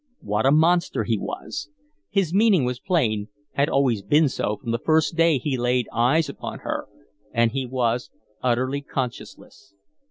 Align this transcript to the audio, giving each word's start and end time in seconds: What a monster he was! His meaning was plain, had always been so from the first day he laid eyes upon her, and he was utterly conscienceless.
What 0.21 0.47
a 0.47 0.51
monster 0.51 1.03
he 1.03 1.15
was! 1.15 1.69
His 2.09 2.33
meaning 2.33 2.65
was 2.65 2.79
plain, 2.79 3.27
had 3.53 3.69
always 3.69 4.01
been 4.01 4.29
so 4.29 4.57
from 4.57 4.71
the 4.71 4.79
first 4.79 5.15
day 5.15 5.37
he 5.37 5.59
laid 5.59 5.87
eyes 5.93 6.27
upon 6.27 6.61
her, 6.61 6.87
and 7.31 7.51
he 7.51 7.67
was 7.67 8.09
utterly 8.41 8.81
conscienceless. 8.81 9.75